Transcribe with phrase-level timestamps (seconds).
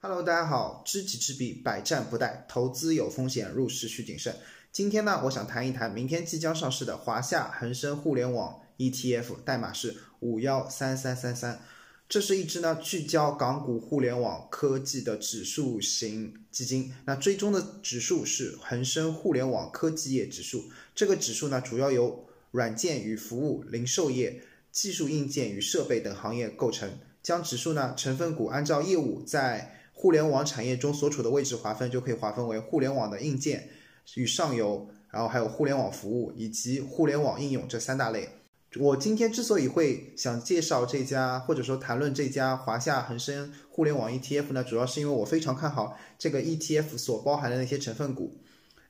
[0.00, 2.44] Hello，大家好，知己知彼，百战不殆。
[2.46, 4.36] 投资有风险，入市需谨慎。
[4.70, 11.60] 今天呢，我想谈一谈明天即将上市的华夏恒生互联网 ETF，代码是五幺三三三三。
[12.08, 16.94] 这是一只呢聚焦港股互联网科技的指数型基金。
[17.04, 20.70] 那追踪的指数是恒生互联网科技业指数。
[20.94, 27.00] 这个指数呢，主要由软件与服务、零售业、技术硬件与设备等行业构成。
[27.20, 33.68] 将指数呢成分股按照业务在互联网产业中所处的位置划分，就可以划分为互联网的硬件
[34.14, 38.28] 与上游，然后还有互联网服务以及互联网应用这三大类。
[38.76, 48.38] 我今天之所以会想介绍这家，或者说谈论这家华夏恒生互联网 ETF 呢，主要是因为我非常看好这个 ETF 所包含的那些成分股。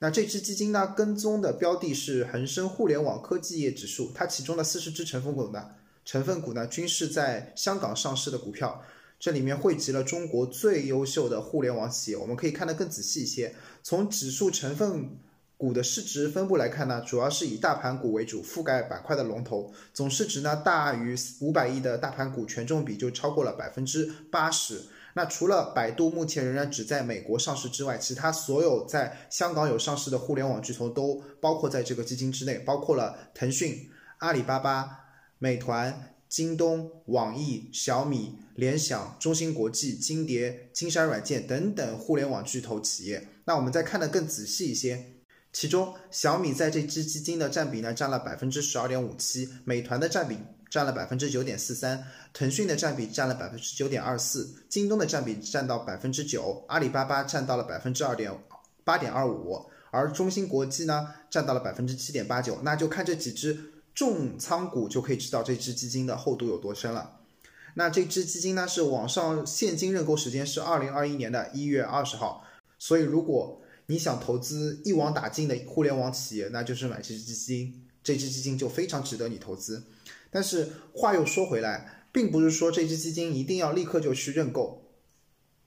[0.00, 5.70] 那这支基金呢，跟踪的标的是恒生互联网科技业指数，它其中的四十只成分股呢，
[6.04, 8.82] 成分股呢均是在香港上市的股票。
[9.18, 13.54] 这里面汇集了中国最优秀的互联网企业，我们可以看得更仔细一些。
[13.82, 15.18] 从指数成分
[15.56, 24.82] 股的市值分布来看呢，主要是以大盘股为主，覆盖板块的龙头，总市值呢大于五百亿的大盘股权重比就超过了百分之八十。
[25.14, 35.06] 那除了百度目前仍然只在美国上市之外，其他所有在香港有上市的互联网巨头都包括在这个基金之内，包括了腾讯、阿里巴巴、
[35.38, 36.12] 美团。
[36.28, 43.28] 京东、网易、小米、联想、中芯国际、金蝶、金山软件等等互联网巨头企业。
[43.44, 45.14] 那我们再看得更仔细一些，
[45.52, 50.36] 其中小米在这支基金的占比呢，占了百分之十二点五七，美团的占比
[50.68, 58.32] 占了百分之九点四三，腾讯的占比占了百分之九点二四，京东的占比占到百分之九，阿里巴巴占到了百分之二点
[58.82, 62.58] 八点二五，而中芯国际呢，占到了百分之七点八九。
[62.62, 63.72] 那就看这几只。
[63.96, 67.20] 重仓股就可以知道这支基金的厚度有多深了。
[67.74, 72.44] 那这支基金呢，是网上现金认购时间是二零二一年的一月二十号。
[72.78, 77.86] 所以，如果你想投资一网打尽的互联网企业，那就是买这支基金。
[78.02, 79.84] 这支基金就非常值得你投资。
[80.30, 84.82] 但是话又说回来，并不是说这支基金一定要立刻就去认购。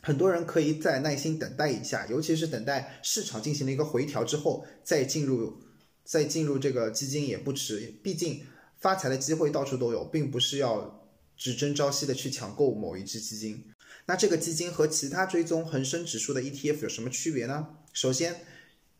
[0.00, 5.60] 很多人可以再耐心等待一下，尤其是等待市场进行了一个回调之后再进入。
[6.04, 8.42] 再进入这个基金也不迟，毕竟
[8.78, 13.64] 发财的机会到处都有，并不是要只争朝夕的去抢购某一只基金。
[14.06, 17.68] 那这个基金和其他追踪恒生指数的 ETF 有什么区别呢？
[17.92, 18.40] 首先，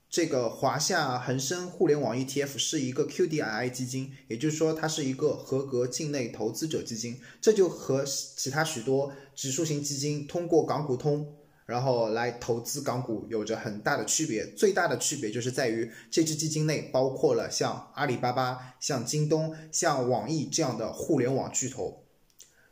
[0.09, 11.35] 这个华夏恒生互联网 ETF 是一个 QDII 基金，也就是说它是一个合格境内投资者基金，这就和其他许多指数型基金通过港股通。
[11.65, 22.05] 然后来投资港股有着很大的区别，最大的区别就是在于这支基金内包括了像阿里巴巴、像京东、像网易这样的互联网巨头，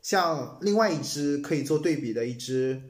[0.03, 2.83] 像另外一支可以做对比的一支，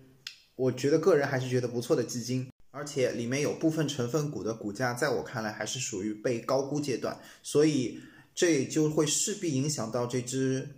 [0.56, 8.00] 我觉得个人还是觉得不错的基金，而且里面有部分成分股的股价在我看来还是属于被高估阶段，所以
[8.34, 10.76] 这就会势必影响到这支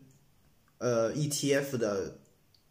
[0.78, 2.19] 呃 ETF 的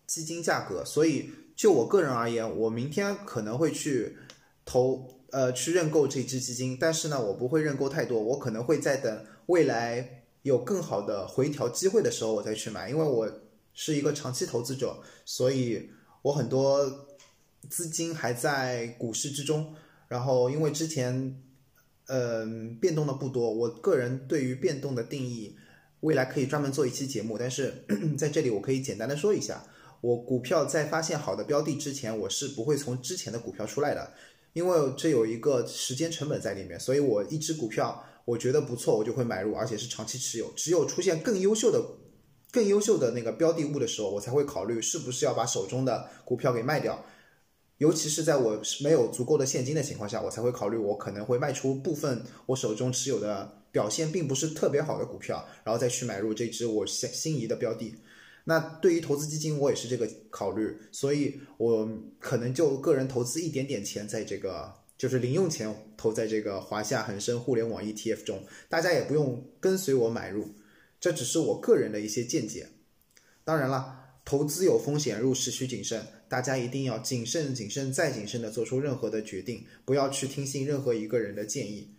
[0.05, 1.31] 基金价格，所以。
[1.61, 4.17] 就我个人而言，我明天可能会去
[4.65, 13.31] 投，呃，去认购这支基金，但是呢，我不会认购太多，我可能会在等未来有更好的回调机会的时候，我再去买，因为我
[13.75, 15.91] 是一个长期投资者，所以
[16.23, 17.05] 我很多
[17.69, 19.75] 资金还在股市之中，
[20.07, 21.39] 然后因为之前，
[22.07, 25.55] 嗯，变动的不多，我个人对于变动的定义，
[25.99, 27.85] 未来可以专门做一期节目，但是
[28.17, 29.63] 在这里我可以简单的说一下。
[30.01, 34.11] 我股票在发现好的标的之前，我是不会从之前的股票出来的，
[34.53, 36.79] 因为这有一个时间成本在里面。
[36.79, 40.51] 所以我一只股票我觉得不错，我就会买入，而且是长期持有。
[40.55, 41.83] 只有出现更优秀的、
[42.51, 47.05] 更优秀的那个标的物的时候，我才会考虑是不是要把手中的股票给卖掉。
[47.77, 57.95] 尤其是在我没有足够的现金的情况下，我才会考虑我可能会卖出部分我手中持有的表现并不是特别好的股票，然后再去买入这只我心心仪的标的。
[58.45, 61.87] 那对于投资基金，我也是这个考虑，所以我
[62.19, 70.55] 可能就个人投资一点点钱在这个，就是零用钱投在这个华夏恒生互联网 ETF 中，大家也不用跟随我买入，
[70.99, 72.69] 这只是我个人的一些见解。
[73.43, 81.93] 当然了，投资有风险，入市需谨慎，大家一定要谨慎、谨慎再谨慎的做出任何的决定，不要去听信任何一个人的建议。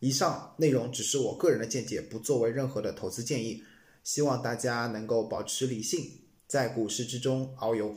[0.00, 3.62] 以上内容只是我个人的见解，不作为任何的投资建议。
[4.06, 7.92] 希望大家能够保持理性，在股市之中遨游。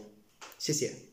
[0.58, 1.09] 谢谢。